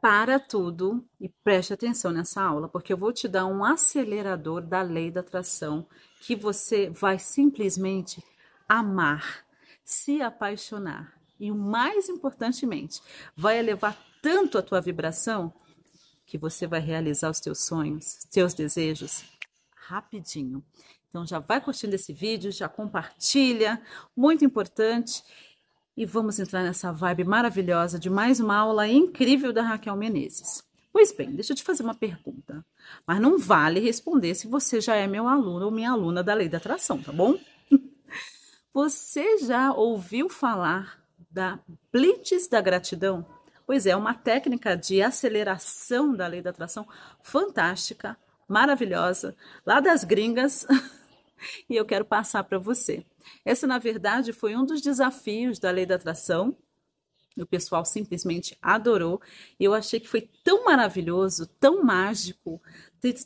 para 0.00 0.38
tudo 0.38 1.04
e 1.20 1.28
preste 1.28 1.72
atenção 1.72 2.12
nessa 2.12 2.42
aula, 2.42 2.68
porque 2.68 2.92
eu 2.92 2.96
vou 2.96 3.12
te 3.12 3.26
dar 3.26 3.46
um 3.46 3.64
acelerador 3.64 4.62
da 4.62 4.82
lei 4.82 5.10
da 5.10 5.20
atração 5.20 5.86
que 6.20 6.36
você 6.36 6.88
vai 6.90 7.18
simplesmente 7.18 8.22
amar, 8.68 9.44
se 9.84 10.22
apaixonar 10.22 11.18
e 11.40 11.50
o 11.50 11.54
mais 11.54 12.08
importantemente, 12.08 13.00
vai 13.36 13.58
elevar 13.58 13.96
tanto 14.20 14.58
a 14.58 14.62
tua 14.62 14.80
vibração 14.80 15.52
que 16.26 16.36
você 16.36 16.66
vai 16.66 16.80
realizar 16.80 17.30
os 17.30 17.40
teus 17.40 17.64
sonhos, 17.64 18.26
teus 18.30 18.52
desejos 18.54 19.24
rapidinho. 19.74 20.62
Então 21.08 21.26
já 21.26 21.38
vai 21.38 21.60
curtindo 21.60 21.94
esse 21.94 22.12
vídeo, 22.12 22.52
já 22.52 22.68
compartilha, 22.68 23.80
muito 24.14 24.44
importante. 24.44 25.22
E 25.98 26.06
vamos 26.06 26.38
entrar 26.38 26.62
nessa 26.62 26.92
vibe 26.92 27.24
maravilhosa 27.24 27.98
de 27.98 28.08
mais 28.08 28.38
uma 28.38 28.56
aula 28.56 28.86
incrível 28.86 29.52
da 29.52 29.62
Raquel 29.62 29.96
Menezes. 29.96 30.62
Pois 30.92 31.10
bem, 31.10 31.32
deixa 31.32 31.52
eu 31.52 31.56
te 31.56 31.64
fazer 31.64 31.82
uma 31.82 31.92
pergunta. 31.92 32.64
Mas 33.04 33.20
não 33.20 33.36
vale 33.36 33.80
responder 33.80 34.32
se 34.36 34.46
você 34.46 34.80
já 34.80 34.94
é 34.94 35.08
meu 35.08 35.26
aluno 35.26 35.64
ou 35.64 35.72
minha 35.72 35.90
aluna 35.90 36.22
da 36.22 36.34
lei 36.34 36.48
da 36.48 36.58
atração, 36.58 37.02
tá 37.02 37.10
bom? 37.10 37.36
Você 38.72 39.38
já 39.38 39.72
ouviu 39.72 40.28
falar 40.28 41.02
da 41.28 41.58
Blitz 41.92 42.46
da 42.46 42.60
gratidão? 42.60 43.26
Pois 43.66 43.84
é, 43.84 43.96
uma 43.96 44.14
técnica 44.14 44.76
de 44.76 45.02
aceleração 45.02 46.14
da 46.14 46.28
lei 46.28 46.40
da 46.40 46.50
atração 46.50 46.86
fantástica, 47.24 48.16
maravilhosa, 48.46 49.34
lá 49.66 49.80
das 49.80 50.04
gringas, 50.04 50.64
e 51.68 51.76
eu 51.76 51.84
quero 51.84 52.04
passar 52.04 52.44
para 52.44 52.58
você. 52.58 53.04
Essa, 53.44 53.66
na 53.66 53.78
verdade, 53.78 54.32
foi 54.32 54.56
um 54.56 54.64
dos 54.64 54.80
desafios 54.80 55.58
da 55.58 55.70
lei 55.70 55.86
da 55.86 55.94
atração. 55.96 56.56
O 57.36 57.46
pessoal 57.46 57.84
simplesmente 57.84 58.56
adorou. 58.60 59.20
E 59.60 59.64
eu 59.64 59.72
achei 59.72 60.00
que 60.00 60.08
foi 60.08 60.28
tão 60.42 60.64
maravilhoso, 60.64 61.46
tão 61.60 61.84
mágico, 61.84 62.60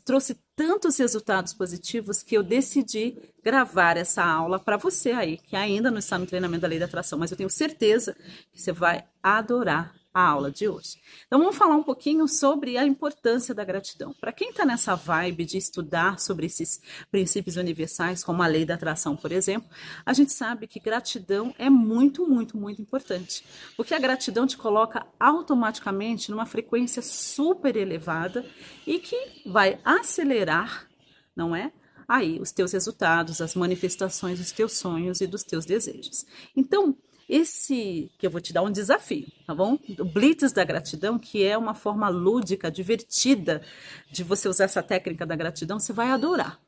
trouxe 0.05 0.39
tantos 0.55 0.99
resultados 0.99 1.55
positivos 1.55 2.23
que 2.23 2.37
eu 2.37 2.43
decidi 2.43 3.17
gravar 3.43 3.97
essa 3.97 4.23
aula 4.23 4.59
para 4.59 4.77
você 4.77 5.13
aí, 5.13 5.39
que 5.39 5.57
ainda 5.57 5.91
não 5.91 5.99
está 5.99 6.19
no 6.19 6.27
treinamento 6.27 6.63
da 6.63 6.69
lei 6.69 6.79
da 6.79 6.85
atração, 6.85 7.19
mas 7.19 7.31
eu 7.31 7.37
tenho 7.37 7.49
certeza 7.49 8.15
que 8.53 8.61
você 8.61 8.71
vai 8.71 9.05
adorar 9.23 10.02
a 10.15 10.23
aula 10.23 10.51
de 10.51 10.69
hoje. 10.69 10.99
Então 11.27 11.39
vamos 11.39 11.57
falar 11.57 11.77
um 11.77 11.83
pouquinho 11.83 12.29
sobre 12.29 12.77
a 12.77 12.85
importância 12.85 13.55
da 13.55 13.65
gratidão. 13.65 14.15
Para 14.21 14.33
quem 14.33 14.51
está 14.51 14.65
nessa 14.65 14.95
vibe 14.95 15.45
de 15.45 15.57
estudar 15.57 16.21
sobre 16.21 16.47
esses 16.47 16.81
princípios 17.11 17.57
universais, 17.57 18.23
como 18.23 18.43
a 18.43 18.47
lei 18.47 18.65
da 18.65 18.75
atração, 18.75 19.17
por 19.17 19.33
exemplo, 19.33 19.69
a 20.05 20.13
gente 20.13 20.33
sabe 20.33 20.67
que 20.67 20.81
gratidão 20.81 21.55
é 21.59 21.71
muito, 21.71 22.29
muito, 22.29 22.57
muito 22.57 22.83
importante, 22.83 23.45
porque 23.77 23.95
a 23.95 23.99
gratidão 23.99 24.47
te 24.47 24.57
coloca 24.57 25.07
automaticamente 25.19 26.31
numa 26.31 26.47
frequência 26.47 27.01
super 27.01 27.77
elevada 27.77 28.45
e 28.87 28.99
que 28.99 29.43
vai 29.47 29.81
acelerar, 29.85 30.89
não 31.35 31.57
é? 31.57 31.73
Aí 32.07 32.39
os 32.41 32.53
teus 32.53 32.73
resultados, 32.73 33.41
as 33.41 33.55
manifestações 33.55 34.39
dos 34.39 34.53
teus 34.53 34.73
sonhos 34.75 35.21
e 35.21 35.27
dos 35.27 35.43
teus 35.43 35.65
desejos. 35.65 36.27
Então, 36.55 36.95
esse 37.29 38.11
que 38.19 38.27
eu 38.27 38.31
vou 38.31 38.41
te 38.41 38.53
dar 38.53 38.63
um 38.63 38.71
desafio, 38.71 39.27
tá 39.47 39.55
bom? 39.55 39.79
O 39.99 40.05
Blitz 40.05 40.53
da 40.53 40.65
gratidão, 40.65 41.19
que 41.19 41.45
é 41.45 41.57
uma 41.57 41.75
forma 41.75 42.09
lúdica, 42.09 42.71
divertida 42.71 43.63
de 44.11 44.23
você 44.23 44.49
usar 44.49 44.65
essa 44.65 44.83
técnica 44.83 45.27
da 45.27 45.37
gratidão, 45.37 45.79
você 45.79 45.93
vai 45.93 46.11
adorar. 46.11 46.61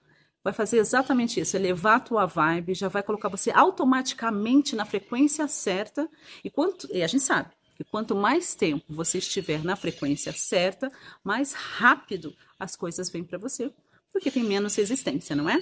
Vai 0.42 0.52
fazer 0.52 0.77
exatamente 0.77 1.41
isso, 1.41 1.56
elevar 1.56 1.96
a 1.96 2.00
tua 2.00 2.27
vibe, 2.27 2.74
já 2.74 2.88
vai 2.88 3.02
colocar 3.02 3.30
você 3.30 3.50
automaticamente 3.50 4.77
na 4.77 4.84
frequência 4.84 5.48
certa. 5.48 6.08
E 6.44 6.50
quanto, 6.50 6.86
e 6.92 7.02
a 7.02 7.06
gente 7.06 7.22
sabe 7.22 7.48
que 7.77 7.84
quanto 7.84 8.14
mais 8.14 8.55
tempo 8.55 8.84
você 8.89 9.18
estiver 9.18 9.64
na 9.64 9.74
frequência 9.74 10.33
certa, 10.33 10.92
mais 11.24 11.55
rápido 11.55 12.34
as 12.58 12.77
coisas 12.77 13.08
vêm 13.11 13.24
para 13.24 13.39
você, 13.39 13.72
porque 14.12 14.30
tem 14.30 14.44
menos 14.44 14.77
resistência, 14.77 15.34
não 15.34 15.48
é? 15.48 15.56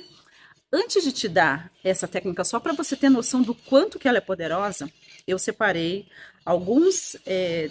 Antes 0.73 1.05
de 1.05 1.13
te 1.13 1.29
dar 1.29 1.71
essa 1.85 2.09
técnica, 2.09 2.45
só 2.45 2.59
para 2.59 2.73
você 2.73 2.97
ter 2.97 3.11
noção 3.11 3.43
do 3.43 3.55
quanto 3.55 3.99
que 3.99 4.09
ela 4.09 4.17
é 4.17 4.23
poderosa, 4.23 4.91
eu 5.27 5.39
separei 5.39 6.09
alguns 6.47 7.15
é, 7.27 7.71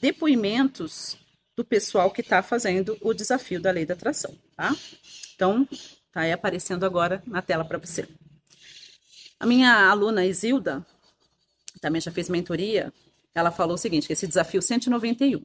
depoimentos 0.00 1.16
do 1.56 1.64
pessoal 1.64 2.08
que 2.10 2.20
está 2.20 2.44
fazendo 2.44 2.96
o 3.00 3.12
desafio 3.12 3.60
da 3.60 3.72
lei 3.72 3.84
da 3.84 3.94
atração, 3.94 4.32
tá? 4.54 4.76
Então, 5.34 5.66
tá 6.12 6.20
aí 6.20 6.30
aparecendo 6.30 6.86
agora 6.86 7.20
na 7.26 7.42
tela 7.42 7.64
para 7.64 7.78
você. 7.78 8.06
A 9.40 9.46
minha 9.46 9.90
aluna 9.90 10.24
Isilda, 10.24 10.86
também 11.80 12.00
já 12.00 12.12
fez 12.12 12.28
mentoria, 12.28 12.92
ela 13.34 13.50
falou 13.50 13.74
o 13.74 13.78
seguinte, 13.78 14.06
que 14.06 14.12
esse 14.12 14.26
desafio 14.26 14.62
191 14.62 15.44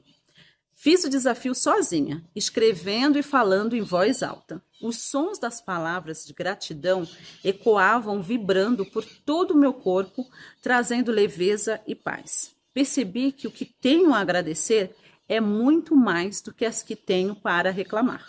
Fiz 0.83 1.03
o 1.03 1.09
desafio 1.11 1.53
sozinha, 1.53 2.27
escrevendo 2.35 3.19
e 3.19 3.21
falando 3.21 3.75
em 3.75 3.83
voz 3.83 4.23
alta. 4.23 4.59
Os 4.81 4.97
sons 4.97 5.37
das 5.37 5.61
palavras 5.61 6.25
de 6.25 6.33
gratidão 6.33 7.07
ecoavam 7.43 8.19
vibrando 8.19 8.83
por 8.83 9.05
todo 9.05 9.51
o 9.51 9.57
meu 9.57 9.73
corpo, 9.73 10.27
trazendo 10.59 11.11
leveza 11.11 11.79
e 11.85 11.93
paz. 11.93 12.55
Percebi 12.73 13.31
que 13.31 13.45
o 13.47 13.51
que 13.51 13.63
tenho 13.63 14.11
a 14.11 14.17
agradecer 14.17 14.95
é 15.29 15.39
muito 15.39 15.95
mais 15.95 16.41
do 16.41 16.51
que 16.51 16.65
as 16.65 16.81
que 16.81 16.95
tenho 16.95 17.35
para 17.35 17.69
reclamar. 17.69 18.27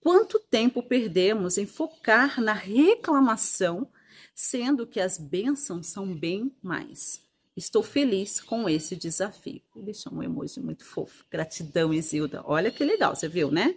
Quanto 0.00 0.38
tempo 0.38 0.80
perdemos 0.80 1.58
em 1.58 1.66
focar 1.66 2.40
na 2.40 2.52
reclamação, 2.52 3.88
sendo 4.32 4.86
que 4.86 5.00
as 5.00 5.18
bênçãos 5.18 5.88
são 5.88 6.14
bem 6.14 6.54
mais? 6.62 7.23
Estou 7.56 7.82
feliz 7.82 8.40
com 8.40 8.68
esse 8.68 8.96
desafio. 8.96 9.62
Deixa 9.76 10.12
um 10.12 10.22
emoji 10.22 10.60
muito 10.60 10.84
fofo. 10.84 11.24
Gratidão, 11.30 11.94
Isilda. 11.94 12.42
Olha 12.44 12.70
que 12.70 12.84
legal, 12.84 13.14
você 13.14 13.28
viu, 13.28 13.50
né? 13.50 13.76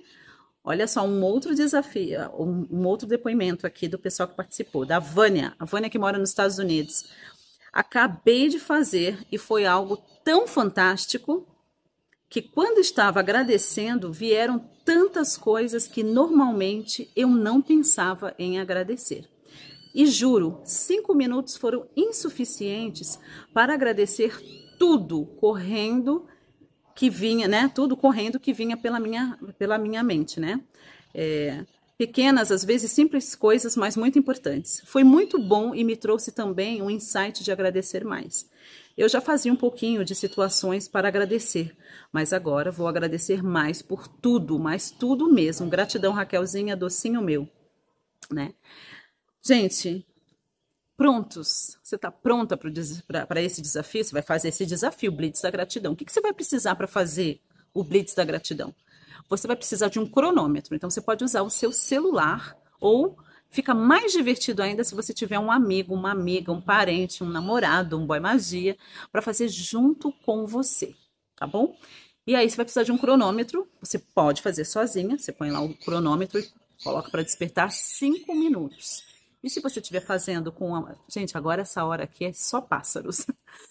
Olha 0.64 0.88
só, 0.88 1.06
um 1.06 1.24
outro 1.24 1.56
desafio, 1.56 2.20
um, 2.38 2.86
outro 2.86 3.08
depoimento 3.08 3.66
aqui 3.66 3.88
do 3.88 3.98
pessoal 3.98 4.28
que 4.28 4.36
participou, 4.36 4.86
da 4.86 5.00
Vânia, 5.00 5.56
a 5.58 5.64
Vânia 5.64 5.90
que 5.90 5.98
mora 5.98 6.18
nos 6.18 6.30
Estados 6.30 6.58
Unidos. 6.58 7.06
Acabei 7.72 8.50
de 8.50 8.60
fazer 8.60 9.26
e 9.32 9.38
foi 9.38 9.66
algo 9.66 9.98
tão 10.26 10.46
fantástico 10.46 11.48
que 12.30 12.42
quando 12.42 12.80
estava 12.80 13.20
agradecendo, 13.22 14.12
vieram 14.12 14.60
tantas 14.84 15.38
coisas 15.38 15.88
que 15.88 16.04
normalmente 16.04 17.10
eu 17.16 17.30
não 17.30 17.62
pensava 17.62 18.36
em 18.38 18.60
agradecer. 18.60 19.30
E 19.98 20.06
juro, 20.06 20.62
cinco 20.64 21.16
minutos 21.16 21.58
foram 21.58 21.88
insuficientes 21.98 23.20
para 23.52 23.74
agradecer 23.74 24.40
tudo 24.78 25.26
correndo 25.26 26.28
que 26.96 27.10
vinha, 27.10 27.48
né? 27.48 27.68
Tudo 27.74 27.98
correndo 27.98 28.40
que 28.40 28.54
vinha 28.54 28.78
pela 28.78 29.00
minha, 29.00 29.40
pela 29.58 29.76
minha 29.80 30.04
mente, 30.04 30.40
né? 30.40 30.62
É, 31.16 31.66
pequenas, 31.98 32.52
às 32.52 32.64
vezes 32.64 32.92
simples 32.92 33.34
coisas, 33.34 33.76
mas 33.76 33.98
muito 33.98 34.20
importantes. 34.20 34.84
Foi 34.86 35.04
muito 35.04 35.40
bom 35.40 35.74
e 35.74 35.84
me 35.84 35.96
trouxe 35.96 36.32
também 36.32 36.80
um 36.80 36.92
insight 36.92 37.44
de 37.44 37.52
agradecer 37.52 38.06
mais. 38.06 38.48
Eu 38.96 39.10
já 39.10 39.20
fazia 39.20 39.52
um 39.52 39.56
pouquinho 39.56 40.06
de 40.06 40.14
situações 40.14 40.88
para 40.88 41.08
agradecer, 41.08 41.76
mas 42.12 42.34
agora 42.34 42.70
vou 42.70 42.88
agradecer 42.88 43.42
mais 43.42 43.82
por 43.82 44.08
tudo, 44.08 44.60
mais 44.60 44.92
tudo 44.92 45.34
mesmo. 45.34 45.68
Gratidão, 45.68 46.14
Raquelzinha, 46.14 46.78
docinho 46.78 47.20
meu, 47.20 47.50
né? 48.32 48.54
Gente, 49.48 50.06
prontos? 50.98 51.78
Você 51.82 51.96
está 51.96 52.12
pronta 52.12 52.58
para 52.58 53.42
esse 53.42 53.62
desafio? 53.62 54.04
Você 54.04 54.12
vai 54.12 54.22
fazer 54.22 54.50
esse 54.50 54.66
desafio, 54.66 55.10
Blitz 55.10 55.42
da 55.42 55.50
Gratidão. 55.50 55.94
O 55.94 55.96
que, 55.96 56.04
que 56.04 56.12
você 56.12 56.20
vai 56.20 56.34
precisar 56.34 56.76
para 56.76 56.86
fazer 56.86 57.40
o 57.74 57.82
Blitz 57.82 58.14
da 58.14 58.26
Gratidão? 58.26 58.76
Você 59.30 59.48
vai 59.48 59.56
precisar 59.56 59.88
de 59.88 60.00
um 60.00 60.06
cronômetro. 60.06 60.76
Então, 60.76 60.90
você 60.90 61.00
pode 61.00 61.24
usar 61.24 61.44
o 61.44 61.50
seu 61.50 61.72
celular 61.72 62.58
ou 62.78 63.18
fica 63.50 63.74
mais 63.74 64.12
divertido 64.12 64.62
ainda 64.62 64.84
se 64.84 64.94
você 64.94 65.14
tiver 65.14 65.40
um 65.40 65.50
amigo, 65.50 65.96
uma 65.96 66.12
amiga, 66.12 66.52
um 66.52 66.60
parente, 66.60 67.24
um 67.24 67.30
namorado, 67.30 67.98
um 67.98 68.06
boy 68.06 68.20
magia 68.20 68.78
para 69.14 69.22
fazer 69.22 69.48
junto 69.48 70.12
com 70.26 70.46
você, 70.46 70.94
tá 71.38 71.48
bom? 71.48 71.74
E 72.28 72.36
aí 72.36 72.50
você 72.50 72.58
vai 72.58 72.66
precisar 72.66 72.84
de 72.84 72.92
um 72.92 72.98
cronômetro. 72.98 73.66
Você 73.80 73.98
pode 73.98 74.42
fazer 74.42 74.66
sozinha. 74.66 75.18
Você 75.18 75.32
põe 75.32 75.50
lá 75.50 75.62
o 75.62 75.74
cronômetro 75.74 76.38
e 76.38 76.50
coloca 76.84 77.10
para 77.10 77.24
despertar 77.24 77.72
cinco 77.72 78.36
minutos. 78.36 79.08
E 79.44 79.50
se 79.50 79.60
você 79.60 79.80
estiver 79.80 80.02
fazendo 80.02 80.52
com. 80.52 80.70
Uma... 80.70 80.98
Gente, 81.08 81.38
agora 81.38 81.62
essa 81.62 81.84
hora 81.86 82.04
aqui 82.04 82.26
é 82.26 82.34
só 82.34 82.60
pássaros. 82.62 83.26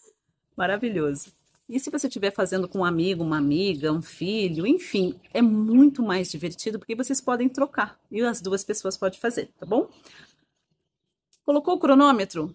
Maravilhoso. 0.57 1.33
E 1.69 1.81
se 1.81 1.91
você 1.91 2.07
estiver 2.07 2.31
fazendo 2.31 2.69
com 2.69 2.79
um 2.79 2.85
amigo, 2.85 3.25
uma 3.25 3.39
amiga, 3.39 3.93
um 3.93 4.01
filho, 4.01 4.65
enfim, 4.67 5.19
é 5.35 5.43
muito 5.43 6.01
mais 6.01 6.31
divertido 6.31 6.79
porque 6.79 6.95
vocês 6.95 7.21
podem 7.21 7.49
trocar 7.49 7.99
e 8.09 8.23
as 8.23 8.41
duas 8.41 8.63
pessoas 8.63 8.97
podem 8.97 9.19
fazer, 9.19 9.51
tá 9.59 9.67
bom? 9.67 9.91
Colocou 11.45 11.75
o 11.75 11.79
cronômetro? 11.79 12.55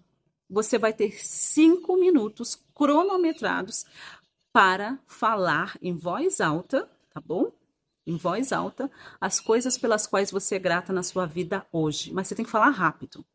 Você 0.49 0.77
vai 0.77 0.93
ter 0.93 1.11
cinco 1.23 1.97
minutos 1.97 2.55
cronometrados 2.73 3.85
para 4.53 4.97
falar 5.07 5.77
em 5.81 5.95
voz 5.95 6.39
alta, 6.39 6.89
tá 7.13 7.19
bom? 7.19 7.51
Em 8.05 8.17
voz 8.17 8.51
alta 8.51 8.89
as 9.19 9.39
coisas 9.39 9.77
pelas 9.77 10.07
quais 10.07 10.31
você 10.31 10.55
é 10.55 10.59
grata 10.59 10.91
na 10.91 11.03
sua 11.03 11.25
vida 11.25 11.65
hoje. 11.71 12.13
Mas 12.13 12.27
você 12.27 12.35
tem 12.35 12.45
que 12.45 12.51
falar 12.51 12.69
rápido. 12.69 13.25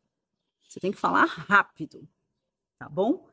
Você 0.67 0.79
tem 0.79 0.91
que 0.91 0.97
falar 0.97 1.25
rápido, 1.25 2.07
tá 2.77 2.89
bom? 2.89 3.27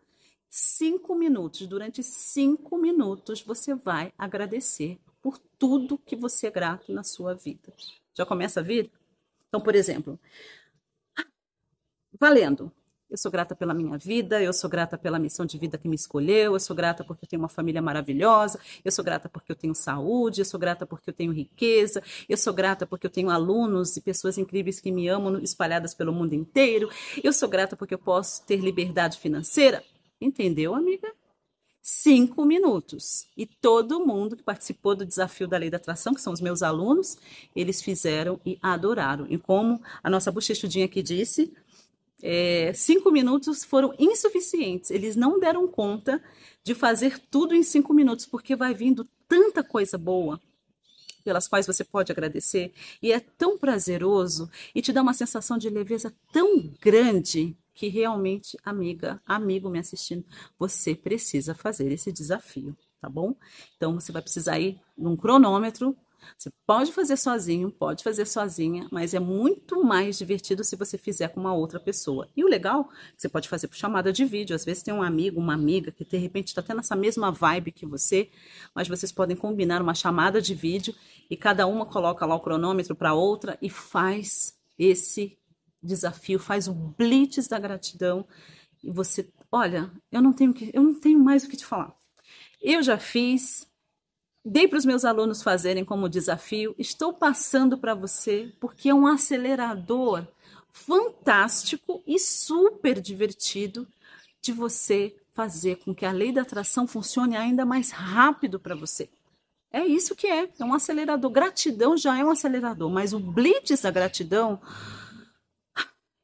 cinco 0.54 1.16
minutos. 1.16 1.66
Durante 1.66 2.00
cinco 2.00 2.78
minutos 2.78 3.42
você 3.42 3.74
vai 3.74 4.12
agradecer 4.16 5.00
por 5.20 5.36
tudo 5.58 5.98
que 5.98 6.14
você 6.14 6.46
é 6.46 6.50
grato 6.50 6.92
na 6.92 7.02
sua 7.02 7.34
vida. 7.34 7.72
Já 8.14 8.24
começa 8.24 8.60
a 8.60 8.62
vir? 8.62 8.88
Então, 9.48 9.60
por 9.60 9.74
exemplo, 9.74 10.18
valendo. 12.18 12.70
Eu 13.14 13.18
sou 13.18 13.30
grata 13.30 13.54
pela 13.54 13.72
minha 13.72 13.96
vida, 13.96 14.42
eu 14.42 14.52
sou 14.52 14.68
grata 14.68 14.98
pela 14.98 15.20
missão 15.20 15.46
de 15.46 15.56
vida 15.56 15.78
que 15.78 15.86
me 15.86 15.94
escolheu, 15.94 16.54
eu 16.54 16.58
sou 16.58 16.74
grata 16.74 17.04
porque 17.04 17.24
eu 17.24 17.28
tenho 17.28 17.40
uma 17.40 17.48
família 17.48 17.80
maravilhosa, 17.80 18.58
eu 18.84 18.90
sou 18.90 19.04
grata 19.04 19.28
porque 19.28 19.52
eu 19.52 19.54
tenho 19.54 19.72
saúde, 19.72 20.40
eu 20.40 20.44
sou 20.44 20.58
grata 20.58 20.84
porque 20.84 21.10
eu 21.10 21.14
tenho 21.14 21.30
riqueza, 21.30 22.02
eu 22.28 22.36
sou 22.36 22.52
grata 22.52 22.84
porque 22.84 23.06
eu 23.06 23.10
tenho 23.10 23.30
alunos 23.30 23.96
e 23.96 24.00
pessoas 24.00 24.36
incríveis 24.36 24.80
que 24.80 24.90
me 24.90 25.06
amam 25.06 25.38
espalhadas 25.38 25.94
pelo 25.94 26.12
mundo 26.12 26.32
inteiro, 26.32 26.90
eu 27.22 27.32
sou 27.32 27.48
grata 27.48 27.76
porque 27.76 27.94
eu 27.94 28.00
posso 28.00 28.44
ter 28.44 28.56
liberdade 28.56 29.16
financeira. 29.20 29.84
Entendeu, 30.20 30.74
amiga? 30.74 31.08
Cinco 31.86 32.44
minutos. 32.44 33.28
E 33.36 33.46
todo 33.46 34.04
mundo 34.04 34.36
que 34.36 34.42
participou 34.42 34.96
do 34.96 35.06
desafio 35.06 35.46
da 35.46 35.56
lei 35.56 35.70
da 35.70 35.76
atração, 35.76 36.14
que 36.14 36.20
são 36.20 36.32
os 36.32 36.40
meus 36.40 36.64
alunos, 36.64 37.16
eles 37.54 37.80
fizeram 37.80 38.40
e 38.44 38.58
adoraram. 38.60 39.24
E 39.28 39.38
como 39.38 39.80
a 40.02 40.10
nossa 40.10 40.32
bochechudinha 40.32 40.86
aqui 40.86 41.00
disse, 41.00 41.52
é, 42.26 42.72
cinco 42.72 43.12
minutos 43.12 43.62
foram 43.62 43.94
insuficientes. 43.98 44.90
Eles 44.90 45.14
não 45.14 45.38
deram 45.38 45.68
conta 45.68 46.22
de 46.64 46.74
fazer 46.74 47.18
tudo 47.30 47.54
em 47.54 47.62
cinco 47.62 47.92
minutos, 47.92 48.24
porque 48.24 48.56
vai 48.56 48.72
vindo 48.72 49.06
tanta 49.28 49.62
coisa 49.62 49.98
boa 49.98 50.40
pelas 51.22 51.46
quais 51.46 51.66
você 51.66 51.84
pode 51.84 52.10
agradecer 52.10 52.72
e 53.02 53.12
é 53.12 53.20
tão 53.20 53.58
prazeroso 53.58 54.50
e 54.74 54.80
te 54.80 54.92
dá 54.92 55.02
uma 55.02 55.12
sensação 55.12 55.58
de 55.58 55.68
leveza 55.68 56.14
tão 56.32 56.72
grande 56.80 57.54
que 57.74 57.88
realmente, 57.88 58.56
amiga, 58.64 59.20
amigo 59.26 59.68
me 59.68 59.78
assistindo, 59.78 60.24
você 60.58 60.94
precisa 60.94 61.54
fazer 61.54 61.92
esse 61.92 62.10
desafio, 62.10 62.74
tá 63.00 63.08
bom? 63.08 63.34
Então 63.76 63.94
você 64.00 64.12
vai 64.12 64.22
precisar 64.22 64.58
ir 64.58 64.80
num 64.96 65.16
cronômetro 65.16 65.94
você 66.36 66.50
pode 66.66 66.92
fazer 66.92 67.16
sozinho, 67.16 67.70
pode 67.70 68.02
fazer 68.02 68.26
sozinha, 68.26 68.88
mas 68.90 69.14
é 69.14 69.20
muito 69.20 69.82
mais 69.84 70.18
divertido 70.18 70.64
se 70.64 70.76
você 70.76 70.98
fizer 70.98 71.28
com 71.28 71.40
uma 71.40 71.54
outra 71.54 71.78
pessoa. 71.80 72.28
E 72.36 72.44
o 72.44 72.48
legal, 72.48 72.88
você 73.16 73.28
pode 73.28 73.48
fazer 73.48 73.68
por 73.68 73.76
chamada 73.76 74.12
de 74.12 74.24
vídeo. 74.24 74.54
Às 74.54 74.64
vezes 74.64 74.82
tem 74.82 74.92
um 74.92 75.02
amigo, 75.02 75.40
uma 75.40 75.54
amiga 75.54 75.90
que 75.92 76.04
de 76.04 76.16
repente 76.16 76.48
está 76.48 76.62
tendo 76.62 76.80
essa 76.80 76.96
mesma 76.96 77.30
vibe 77.30 77.72
que 77.72 77.86
você, 77.86 78.30
mas 78.74 78.88
vocês 78.88 79.12
podem 79.12 79.36
combinar 79.36 79.82
uma 79.82 79.94
chamada 79.94 80.40
de 80.40 80.54
vídeo 80.54 80.94
e 81.30 81.36
cada 81.36 81.66
uma 81.66 81.86
coloca 81.86 82.26
lá 82.26 82.34
o 82.34 82.40
cronômetro 82.40 82.94
para 82.94 83.14
outra 83.14 83.58
e 83.60 83.70
faz 83.70 84.54
esse 84.78 85.38
desafio, 85.82 86.38
faz 86.38 86.66
o 86.66 86.74
blitz 86.74 87.46
da 87.46 87.58
gratidão. 87.58 88.26
E 88.82 88.90
você, 88.90 89.30
olha, 89.50 89.90
eu 90.10 90.20
não 90.20 90.32
tenho 90.32 90.52
que, 90.52 90.70
eu 90.72 90.82
não 90.82 90.98
tenho 90.98 91.18
mais 91.18 91.44
o 91.44 91.48
que 91.48 91.56
te 91.56 91.64
falar. 91.64 91.94
Eu 92.60 92.82
já 92.82 92.98
fiz, 92.98 93.66
Dei 94.46 94.68
para 94.68 94.78
os 94.78 94.84
meus 94.84 95.06
alunos 95.06 95.42
fazerem 95.42 95.84
como 95.84 96.08
desafio. 96.08 96.74
Estou 96.78 97.14
passando 97.14 97.78
para 97.78 97.94
você 97.94 98.52
porque 98.60 98.90
é 98.90 98.94
um 98.94 99.06
acelerador 99.06 100.26
fantástico 100.70 102.02
e 102.06 102.18
super 102.18 103.00
divertido 103.00 103.88
de 104.42 104.52
você 104.52 105.16
fazer 105.32 105.76
com 105.76 105.94
que 105.94 106.04
a 106.04 106.12
lei 106.12 106.30
da 106.30 106.42
atração 106.42 106.86
funcione 106.86 107.36
ainda 107.36 107.64
mais 107.64 107.90
rápido 107.90 108.60
para 108.60 108.74
você. 108.74 109.08
É 109.72 109.84
isso 109.84 110.14
que 110.14 110.26
é, 110.26 110.48
é 110.58 110.64
um 110.64 110.74
acelerador. 110.74 111.30
Gratidão 111.30 111.96
já 111.96 112.18
é 112.18 112.24
um 112.24 112.30
acelerador, 112.30 112.90
mas 112.90 113.14
o 113.14 113.18
blitz 113.18 113.80
da 113.80 113.90
gratidão. 113.90 114.60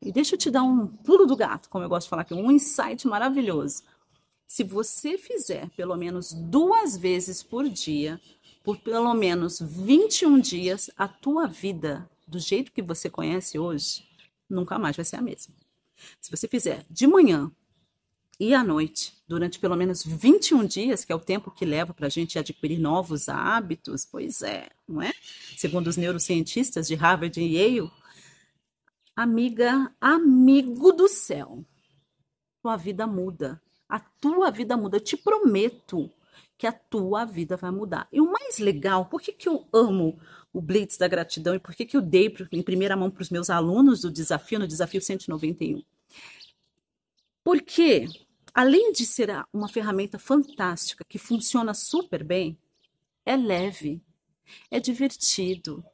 E 0.02 0.12
deixa 0.12 0.34
eu 0.34 0.38
te 0.38 0.50
dar 0.50 0.62
um 0.62 0.86
pulo 0.86 1.26
do 1.26 1.36
gato, 1.36 1.68
como 1.70 1.84
eu 1.84 1.88
gosto 1.88 2.06
de 2.06 2.10
falar 2.10 2.22
aqui, 2.22 2.34
um 2.34 2.50
insight 2.50 3.08
maravilhoso. 3.08 3.82
Se 4.50 4.64
você 4.64 5.16
fizer 5.16 5.70
pelo 5.76 5.96
menos 5.96 6.32
duas 6.32 6.96
vezes 6.96 7.40
por 7.40 7.68
dia, 7.68 8.20
por 8.64 8.78
pelo 8.78 9.14
menos 9.14 9.60
21 9.60 10.40
dias, 10.40 10.90
a 10.98 11.06
tua 11.06 11.46
vida, 11.46 12.10
do 12.26 12.36
jeito 12.40 12.72
que 12.72 12.82
você 12.82 13.08
conhece 13.08 13.60
hoje, 13.60 14.04
nunca 14.48 14.76
mais 14.76 14.96
vai 14.96 15.04
ser 15.04 15.14
a 15.14 15.22
mesma. 15.22 15.54
Se 16.20 16.32
você 16.32 16.48
fizer 16.48 16.84
de 16.90 17.06
manhã 17.06 17.48
e 18.40 18.52
à 18.52 18.64
noite, 18.64 19.14
durante 19.28 19.56
pelo 19.60 19.76
menos 19.76 20.02
21 20.04 20.66
dias, 20.66 21.04
que 21.04 21.12
é 21.12 21.14
o 21.14 21.20
tempo 21.20 21.52
que 21.52 21.64
leva 21.64 21.94
para 21.94 22.08
a 22.08 22.10
gente 22.10 22.36
adquirir 22.36 22.80
novos 22.80 23.28
hábitos, 23.28 24.04
pois 24.04 24.42
é, 24.42 24.68
não 24.88 25.00
é? 25.00 25.12
Segundo 25.56 25.86
os 25.86 25.96
neurocientistas 25.96 26.88
de 26.88 26.96
Harvard 26.96 27.40
e 27.40 27.56
Yale, 27.56 27.88
amiga, 29.14 29.94
amigo 30.00 30.90
do 30.90 31.06
céu, 31.06 31.64
tua 32.60 32.76
vida 32.76 33.06
muda 33.06 33.62
a 33.90 33.98
tua 33.98 34.50
vida 34.50 34.76
muda. 34.76 34.96
Eu 34.96 35.00
te 35.00 35.16
prometo 35.16 36.10
que 36.56 36.66
a 36.66 36.72
tua 36.72 37.24
vida 37.24 37.56
vai 37.56 37.70
mudar. 37.70 38.06
E 38.12 38.20
o 38.20 38.30
mais 38.30 38.58
legal, 38.58 39.06
por 39.06 39.20
que, 39.20 39.32
que 39.32 39.48
eu 39.48 39.66
amo 39.72 40.20
o 40.52 40.60
Blitz 40.60 40.98
da 40.98 41.08
Gratidão 41.08 41.54
e 41.54 41.58
por 41.58 41.74
que, 41.74 41.86
que 41.86 41.96
eu 41.96 42.02
dei 42.02 42.34
em 42.52 42.62
primeira 42.62 42.96
mão 42.96 43.10
para 43.10 43.22
os 43.22 43.30
meus 43.30 43.50
alunos 43.50 44.02
do 44.02 44.10
desafio, 44.10 44.58
no 44.58 44.68
desafio 44.68 45.00
191? 45.00 45.82
Porque, 47.42 48.06
além 48.52 48.92
de 48.92 49.06
ser 49.06 49.30
uma 49.52 49.68
ferramenta 49.68 50.18
fantástica, 50.18 51.04
que 51.08 51.18
funciona 51.18 51.72
super 51.72 52.22
bem, 52.22 52.58
é 53.24 53.36
leve, 53.36 54.02
é 54.70 54.78
divertido, 54.78 55.84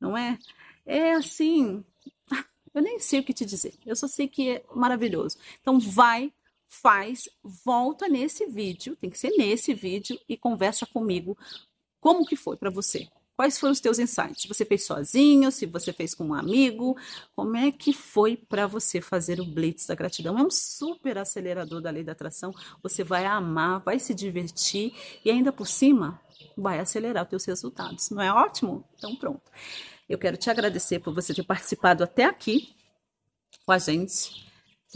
não 0.00 0.16
é? 0.16 0.38
É 0.84 1.12
assim, 1.14 1.84
eu 2.72 2.80
nem 2.80 3.00
sei 3.00 3.20
o 3.20 3.24
que 3.24 3.34
te 3.34 3.44
dizer, 3.44 3.74
eu 3.84 3.96
só 3.96 4.06
sei 4.06 4.28
que 4.28 4.50
é 4.50 4.64
maravilhoso. 4.74 5.36
Então, 5.60 5.80
vai 5.80 6.32
faz, 6.68 7.28
volta 7.64 8.08
nesse 8.08 8.46
vídeo, 8.46 8.96
tem 8.96 9.10
que 9.10 9.18
ser 9.18 9.30
nesse 9.36 9.74
vídeo 9.74 10.18
e 10.28 10.36
conversa 10.36 10.86
comigo 10.86 11.36
como 12.00 12.24
que 12.24 12.36
foi 12.36 12.56
para 12.56 12.70
você. 12.70 13.08
Quais 13.36 13.58
foram 13.58 13.72
os 13.72 13.80
teus 13.80 13.98
insights? 13.98 14.42
Se 14.42 14.48
você 14.48 14.64
fez 14.64 14.86
sozinho, 14.86 15.52
se 15.52 15.66
você 15.66 15.92
fez 15.92 16.14
com 16.14 16.24
um 16.24 16.34
amigo, 16.34 16.96
como 17.34 17.54
é 17.54 17.70
que 17.70 17.92
foi 17.92 18.34
para 18.34 18.66
você 18.66 18.98
fazer 18.98 19.40
o 19.40 19.44
Blitz 19.44 19.86
da 19.86 19.94
gratidão? 19.94 20.38
É 20.38 20.42
um 20.42 20.50
super 20.50 21.18
acelerador 21.18 21.82
da 21.82 21.90
lei 21.90 22.02
da 22.02 22.12
atração. 22.12 22.54
Você 22.82 23.04
vai 23.04 23.26
amar, 23.26 23.80
vai 23.80 23.98
se 23.98 24.14
divertir 24.14 24.94
e 25.22 25.30
ainda 25.30 25.52
por 25.52 25.66
cima 25.66 26.18
vai 26.56 26.78
acelerar 26.78 27.24
os 27.24 27.28
teus 27.28 27.44
resultados. 27.44 28.08
Não 28.08 28.22
é 28.22 28.32
ótimo? 28.32 28.82
Então 28.96 29.14
pronto. 29.16 29.52
Eu 30.08 30.18
quero 30.18 30.38
te 30.38 30.48
agradecer 30.48 31.00
por 31.00 31.12
você 31.12 31.34
ter 31.34 31.44
participado 31.44 32.02
até 32.02 32.24
aqui 32.24 32.74
com 33.66 33.72
a 33.72 33.78
gente 33.78 34.46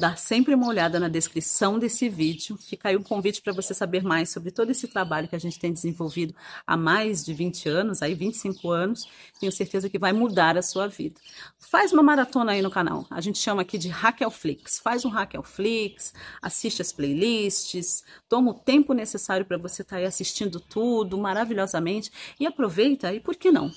dar 0.01 0.17
sempre 0.17 0.55
uma 0.55 0.67
olhada 0.67 0.99
na 0.99 1.09
descrição 1.09 1.79
desse 1.79 2.09
vídeo. 2.09 2.57
Fica 2.57 2.89
aí 2.89 2.97
um 2.97 3.03
convite 3.03 3.43
para 3.43 3.53
você 3.53 3.75
saber 3.75 4.03
mais 4.03 4.31
sobre 4.31 4.51
todo 4.51 4.71
esse 4.71 4.89
trabalho 4.89 5.29
que 5.29 5.37
a 5.37 5.39
gente 5.39 5.59
tem 5.59 5.73
desenvolvido 5.73 6.35
há 6.67 6.77
mais 6.77 7.25
de 7.25 7.35
20 7.35 7.69
anos, 7.69 8.03
aí 8.03 8.15
25 8.15 8.71
anos. 8.71 9.07
Tenho 9.39 9.53
certeza 9.53 9.89
que 9.91 9.99
vai 9.99 10.13
mudar 10.13 10.57
a 10.57 10.63
sua 10.63 10.89
vida. 10.89 11.21
Faz 11.59 11.93
uma 11.93 12.03
maratona 12.03 12.53
aí 12.53 12.63
no 12.63 12.71
canal. 12.71 13.07
A 13.11 13.21
gente 13.21 13.39
chama 13.39 13.63
aqui 13.63 13.77
de 13.77 13.89
Raquel 13.89 14.31
Flix. 14.31 14.79
Faz 14.79 15.05
um 15.05 15.11
Raquel 15.11 15.43
Flix, 15.43 16.15
assiste 16.41 16.81
as 16.81 16.93
playlists, 16.93 18.03
toma 18.29 18.53
o 18.53 18.55
tempo 18.55 18.95
necessário 18.95 19.45
para 19.45 19.59
você 19.59 19.83
estar 19.83 19.97
tá 19.97 20.01
aí 20.01 20.07
assistindo 20.07 20.59
tudo 20.59 21.19
maravilhosamente 21.19 22.11
e 22.41 22.47
aproveita 22.47 23.13
e 23.13 23.21
por 23.21 23.37
que 23.37 23.53
não? 23.53 23.71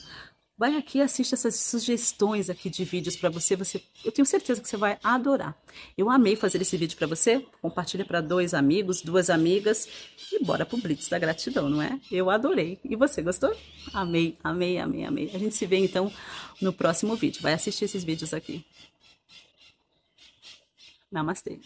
Vai 0.56 0.78
aqui 0.78 1.00
e 1.00 1.02
assiste 1.02 1.34
essas 1.34 1.56
sugestões 1.56 2.48
aqui 2.48 2.70
de 2.70 2.84
vídeos 2.86 3.16
para 3.16 3.30
você. 3.30 3.56
Você, 3.56 3.82
eu 4.06 4.12
tenho 4.12 4.26
certeza 4.26 4.62
que 4.62 4.68
você 4.68 4.78
vai 4.78 5.00
adorar. 5.04 5.58
Eu 5.98 6.12
amei 6.12 6.36
fazer 6.36 6.62
esse 6.62 6.78
vídeo 6.78 6.96
para 6.96 7.08
você. 7.08 7.44
Compartilha 7.60 8.06
para 8.06 8.22
dois 8.22 8.54
amigos, 8.54 9.02
duas 9.02 9.32
amigas 9.32 9.88
e 10.32 10.44
bora 10.44 10.64
pro 10.64 10.78
Blitz 10.78 11.10
da 11.10 11.18
gratidão, 11.18 11.70
não 11.70 11.82
é? 11.82 12.00
Eu 12.12 12.30
adorei. 12.30 12.80
E 12.84 12.96
você 12.96 13.24
gostou? 13.24 13.56
Amei, 13.94 14.38
amei, 14.44 14.78
amei, 14.78 15.06
amei. 15.06 15.32
A 15.34 15.40
gente 15.40 15.56
se 15.56 15.66
vê 15.66 15.78
então 15.78 16.14
no 16.62 16.72
próximo 16.72 17.16
vídeo. 17.16 17.42
Vai 17.42 17.54
assistir 17.54 17.86
esses 17.86 18.04
vídeos 18.04 18.32
aqui. 18.32 18.64
Namastê. 21.12 21.60